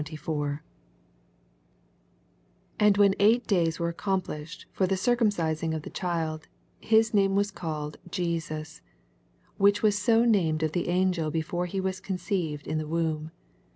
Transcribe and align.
21 0.03 0.61
And 2.79 2.97
when 2.97 3.13
eight 3.19 3.45
days 3.45 3.77
were 3.79 3.89
ac 3.91 3.97
sompllBhed 3.97 4.65
for 4.71 4.87
the 4.87 4.95
drcnmciBing 4.95 5.75
of 5.75 5.83
the 5.83 5.91
child, 5.91 6.47
his 6.79 7.13
name 7.13 7.35
was 7.35 7.51
called 7.51 7.97
JESXJS, 8.09 8.81
which 9.59 9.83
was 9.83 9.95
so 9.95 10.25
named 10.25 10.63
of 10.63 10.71
the 10.71 10.87
angel 10.89 11.29
be 11.29 11.43
fore 11.43 11.67
he 11.67 11.79
was 11.79 11.99
conceived 11.99 12.65
in 12.65 12.79
the 12.79 12.87
womb. 12.87 13.29